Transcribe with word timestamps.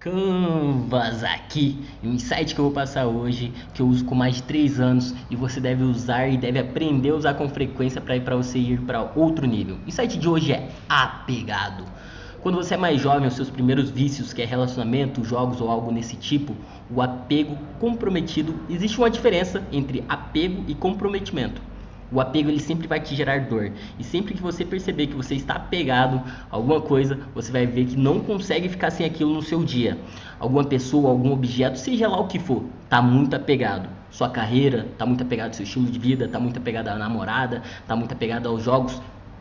Canvas 0.00 1.24
aqui, 1.24 1.76
um 2.04 2.12
insight 2.12 2.54
que 2.54 2.60
eu 2.60 2.66
vou 2.66 2.72
passar 2.72 3.06
hoje, 3.06 3.52
que 3.74 3.82
eu 3.82 3.88
uso 3.88 4.04
com 4.04 4.14
mais 4.14 4.36
de 4.36 4.44
3 4.44 4.78
anos 4.78 5.12
e 5.28 5.34
você 5.34 5.58
deve 5.58 5.82
usar 5.82 6.28
e 6.28 6.36
deve 6.36 6.60
aprender 6.60 7.10
a 7.10 7.16
usar 7.16 7.34
com 7.34 7.48
frequência 7.48 8.00
para 8.00 8.14
ir 8.14 8.20
para 8.20 8.36
você 8.36 8.60
ir 8.60 8.80
para 8.82 9.10
outro 9.16 9.44
nível. 9.44 9.76
O 9.84 9.88
insight 9.88 10.16
de 10.16 10.28
hoje 10.28 10.52
é 10.52 10.70
apegado. 10.88 11.82
Quando 12.40 12.54
você 12.54 12.74
é 12.74 12.76
mais 12.76 13.00
jovem, 13.00 13.26
os 13.26 13.34
seus 13.34 13.50
primeiros 13.50 13.90
vícios, 13.90 14.32
que 14.32 14.40
é 14.40 14.44
relacionamento, 14.44 15.24
jogos 15.24 15.60
ou 15.60 15.68
algo 15.68 15.90
nesse 15.90 16.14
tipo, 16.14 16.54
o 16.88 17.02
apego 17.02 17.58
comprometido, 17.80 18.54
existe 18.70 18.98
uma 18.98 19.10
diferença 19.10 19.64
entre 19.72 20.04
apego 20.08 20.62
e 20.68 20.76
comprometimento. 20.76 21.60
O 22.10 22.20
apego 22.20 22.48
ele 22.48 22.60
sempre 22.60 22.88
vai 22.88 23.00
te 23.00 23.14
gerar 23.14 23.40
dor. 23.40 23.70
E 23.98 24.04
sempre 24.04 24.34
que 24.34 24.42
você 24.42 24.64
perceber 24.64 25.08
que 25.08 25.14
você 25.14 25.34
está 25.34 25.54
apegado 25.54 26.22
a 26.50 26.56
alguma 26.56 26.80
coisa, 26.80 27.18
você 27.34 27.52
vai 27.52 27.66
ver 27.66 27.86
que 27.86 27.96
não 27.96 28.20
consegue 28.20 28.68
ficar 28.68 28.90
sem 28.90 29.04
aquilo 29.04 29.34
no 29.34 29.42
seu 29.42 29.62
dia. 29.62 29.98
Alguma 30.40 30.64
pessoa, 30.64 31.10
algum 31.10 31.32
objeto, 31.32 31.78
seja 31.78 32.08
lá 32.08 32.18
o 32.18 32.26
que 32.26 32.38
for, 32.38 32.64
está 32.84 33.02
muito 33.02 33.34
apegado. 33.34 33.88
Sua 34.10 34.30
carreira 34.30 34.86
está 34.90 35.04
muito 35.04 35.22
apegado 35.22 35.48
ao 35.48 35.54
seu 35.54 35.64
estilo 35.64 35.86
de 35.86 35.98
vida, 35.98 36.24
está 36.24 36.40
muito 36.40 36.58
apegado 36.58 36.88
à 36.88 36.96
namorada, 36.96 37.62
está 37.80 37.94
muito 37.94 38.12
apegado 38.12 38.48
aos 38.48 38.62
jogos. 38.62 39.00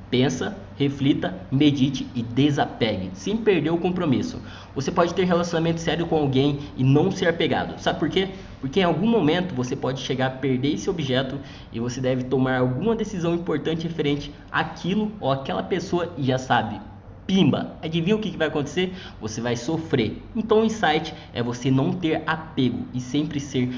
Pensa, 0.10 0.58
reflita, 0.78 1.46
medite 1.52 2.10
e 2.16 2.24
desapegue, 2.24 3.12
sem 3.14 3.36
perder 3.36 3.72
o 3.72 3.78
compromisso. 3.78 4.42
Você 4.74 4.90
pode 4.90 5.14
ter 5.14 5.26
relacionamento 5.26 5.82
sério 5.82 6.08
com 6.08 6.16
alguém 6.16 6.60
e 6.78 6.84
não 6.84 7.12
ser 7.12 7.28
apegado. 7.28 7.78
Sabe 7.78 8.00
por 8.00 8.10
quê? 8.10 8.30
Porque 8.62 8.80
em 8.80 8.84
algum 8.84 9.08
momento 9.08 9.54
você 9.54 9.76
pode 9.76 10.00
chegar 10.00 10.28
a 10.28 10.32
perder 10.32 10.76
esse 10.76 10.90
objeto 10.90 11.38
e 11.74 11.80
você 11.80 12.00
deve 12.00 12.24
tomar 12.24 12.60
alguma 12.60 12.96
decisão 12.96 13.36
importante 13.36 13.84
referente 13.84 14.34
àquilo 14.50 15.12
ou 15.20 15.30
àquela 15.30 15.64
pessoa 15.64 16.14
e 16.18 16.24
já 16.24 16.38
sabe, 16.38 16.80
pimba, 17.28 17.74
adivinha 17.84 18.16
o 18.16 18.20
que, 18.20 18.36
vai 18.38 18.48
acontecer? 18.48 18.94
Você 19.20 19.42
vai 19.42 19.58
sofrer. 19.58 20.24
Então 20.34 20.62
o 20.62 20.66
insight 20.66 21.14
é 21.34 21.44
você 21.44 21.70
não 21.70 21.92
ter 21.92 22.24
apego 22.26 22.86
e 22.94 23.02
sempre 23.02 23.40
ser 23.40 23.70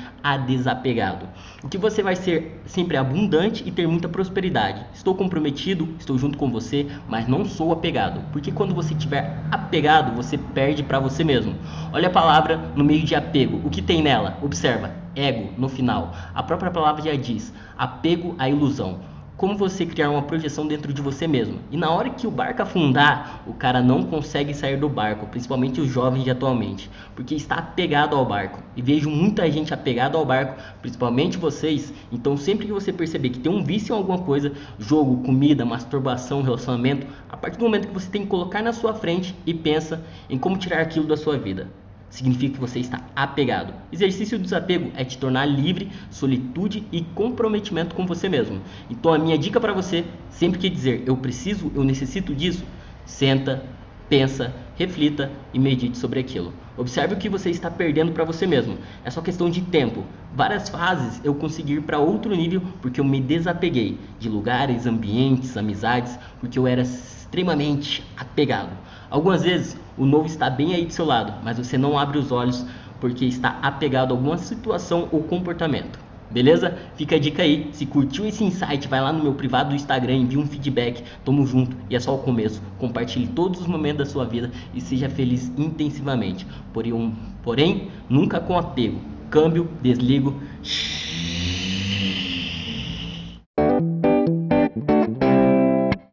desapegado. 0.45 1.27
O 1.63 1.67
que 1.67 1.77
você 1.77 2.03
vai 2.03 2.15
ser 2.15 2.61
sempre 2.65 2.95
abundante 2.95 3.63
e 3.65 3.71
ter 3.71 3.87
muita 3.87 4.07
prosperidade. 4.07 4.85
Estou 4.93 5.15
comprometido, 5.15 5.89
estou 5.97 6.17
junto 6.17 6.37
com 6.37 6.51
você, 6.51 6.87
mas 7.07 7.27
não 7.27 7.43
sou 7.43 7.73
apegado. 7.73 8.21
Porque 8.31 8.51
quando 8.51 8.75
você 8.75 8.93
estiver 8.93 9.43
apegado, 9.49 10.15
você 10.15 10.37
perde 10.37 10.83
para 10.83 10.99
você 10.99 11.23
mesmo. 11.23 11.55
Olha 11.91 12.07
a 12.07 12.11
palavra 12.11 12.57
no 12.75 12.83
meio 12.83 13.03
de 13.03 13.15
apego. 13.15 13.59
O 13.65 13.69
que 13.69 13.81
tem 13.81 14.03
nela? 14.03 14.37
Observa. 14.43 14.93
Ego 15.15 15.49
no 15.57 15.67
final. 15.67 16.13
A 16.35 16.43
própria 16.43 16.69
palavra 16.69 17.02
já 17.02 17.15
diz: 17.15 17.52
apego 17.75 18.35
à 18.37 18.47
ilusão 18.47 18.99
como 19.39 19.55
você 19.55 19.85
criar 19.85 20.09
uma 20.09 20.23
projeção 20.23 20.67
dentro 20.67 20.91
de 20.91 21.01
você 21.01 21.25
mesmo. 21.25 21.59
E 21.71 21.77
na 21.77 21.89
hora 21.89 22.09
que 22.09 22.27
o 22.27 22.31
barco 22.31 22.61
afundar, 22.61 23.41
o 23.47 23.53
cara 23.53 23.81
não 23.81 24.03
consegue 24.03 24.53
sair 24.53 24.75
do 24.75 24.89
barco, 24.89 25.27
principalmente 25.27 25.79
os 25.79 25.87
jovens 25.87 26.25
de 26.25 26.29
atualmente, 26.29 26.91
porque 27.15 27.35
está 27.35 27.55
apegado 27.55 28.17
ao 28.17 28.25
barco. 28.25 28.61
E 28.75 28.81
vejo 28.81 29.09
muita 29.09 29.49
gente 29.49 29.73
apegada 29.73 30.17
ao 30.17 30.25
barco, 30.25 30.61
principalmente 30.81 31.37
vocês. 31.37 31.93
Então, 32.11 32.35
sempre 32.35 32.67
que 32.67 32.73
você 32.73 32.91
perceber 32.91 33.29
que 33.29 33.39
tem 33.39 33.49
um 33.49 33.63
vício 33.63 33.95
em 33.95 33.97
alguma 33.97 34.17
coisa, 34.19 34.51
jogo, 34.77 35.23
comida, 35.23 35.63
masturbação, 35.63 36.41
relacionamento, 36.41 37.07
a 37.29 37.37
partir 37.37 37.59
do 37.59 37.63
momento 37.63 37.87
que 37.87 37.93
você 37.93 38.09
tem 38.09 38.23
que 38.23 38.27
colocar 38.27 38.61
na 38.61 38.73
sua 38.73 38.93
frente 38.93 39.33
e 39.45 39.53
pensa 39.53 40.03
em 40.29 40.37
como 40.37 40.57
tirar 40.57 40.81
aquilo 40.81 41.07
da 41.07 41.15
sua 41.15 41.37
vida 41.37 41.69
significa 42.09 42.55
que 42.55 42.59
você 42.59 42.79
está 42.79 43.02
apegado. 43.15 43.73
Exercício 43.91 44.38
do 44.38 44.43
desapego 44.43 44.91
é 44.95 45.03
te 45.03 45.17
tornar 45.17 45.45
livre, 45.45 45.91
solitude 46.09 46.85
e 46.91 47.02
comprometimento 47.02 47.95
com 47.95 48.05
você 48.05 48.27
mesmo. 48.27 48.61
Então 48.89 49.13
a 49.13 49.19
minha 49.19 49.38
dica 49.38 49.59
para 49.59 49.73
você, 49.73 50.05
sempre 50.30 50.59
que 50.59 50.69
dizer 50.69 51.03
eu 51.05 51.15
preciso, 51.17 51.71
eu 51.75 51.83
necessito 51.83 52.33
disso, 52.33 52.63
senta, 53.05 53.63
pensa, 54.09 54.53
reflita 54.80 55.30
e 55.53 55.59
medite 55.59 55.97
sobre 55.97 56.22
aquilo. 56.22 56.53
Observe 56.77 57.13
o 57.13 57.17
que 57.17 57.27
você 57.27 57.49
está 57.49 57.69
perdendo 57.69 58.13
para 58.13 58.23
você 58.23 58.47
mesmo. 58.47 58.77
É 59.03 59.11
só 59.11 59.21
questão 59.21 59.49
de 59.49 59.59
tempo. 59.59 60.05
Várias 60.33 60.69
fases 60.69 61.19
eu 61.21 61.36
consegui 61.36 61.73
ir 61.73 61.81
para 61.81 61.99
outro 61.99 62.33
nível 62.33 62.61
porque 62.81 63.02
eu 63.02 63.03
me 63.03 63.20
desapeguei 63.20 63.99
de 64.17 64.30
lugares, 64.30 64.87
ambientes, 64.87 65.58
amizades, 65.58 66.17
porque 66.39 66.58
eu 66.58 66.65
era 66.65 66.81
extremamente 66.81 68.02
apegado. 68.15 68.71
Algumas 69.09 69.43
vezes 69.43 69.76
o 69.98 70.05
novo 70.05 70.27
está 70.27 70.49
bem 70.49 70.73
aí 70.73 70.86
do 70.86 70.93
seu 70.93 71.05
lado, 71.05 71.33
mas 71.43 71.58
você 71.58 71.77
não 71.77 71.99
abre 71.99 72.17
os 72.17 72.32
olhos 72.32 72.65
porque 73.02 73.26
está 73.26 73.59
apegado 73.61 74.11
a 74.11 74.15
alguma 74.15 74.37
situação 74.37 75.09
ou 75.11 75.23
comportamento. 75.23 76.08
Beleza? 76.31 76.77
Fica 76.95 77.15
a 77.15 77.19
dica 77.19 77.41
aí. 77.41 77.69
Se 77.73 77.85
curtiu 77.85 78.25
esse 78.27 78.43
insight, 78.43 78.87
vai 78.87 79.01
lá 79.01 79.11
no 79.11 79.23
meu 79.23 79.33
privado 79.33 79.69
do 79.69 79.75
Instagram, 79.75 80.13
envia 80.13 80.39
um 80.39 80.45
feedback. 80.45 81.03
Tamo 81.25 81.45
junto 81.45 81.75
e 81.89 81.95
é 81.95 81.99
só 81.99 82.13
o 82.15 82.19
começo. 82.19 82.61
Compartilhe 82.77 83.27
todos 83.27 83.61
os 83.61 83.67
momentos 83.67 84.05
da 84.05 84.05
sua 84.05 84.25
vida 84.25 84.51
e 84.73 84.79
seja 84.79 85.09
feliz 85.09 85.51
intensivamente. 85.57 86.45
Porém, 86.71 87.15
porém 87.43 87.87
nunca 88.07 88.39
com 88.39 88.57
apego. 88.57 88.99
Câmbio, 89.29 89.67
desligo. 89.81 90.39
Shhh. 90.63 91.08